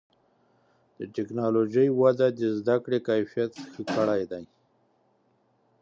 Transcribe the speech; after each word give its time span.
د 0.97 0.99
ټکنالوجۍ 1.15 1.87
وده 2.01 2.27
د 2.39 2.41
زدهکړې 2.59 2.99
کیفیت 3.09 3.51
ښه 3.71 3.81
کړی 3.95 4.21
دی. 4.31 4.43